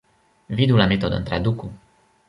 [0.61, 1.73] Vidu la metodon traduku.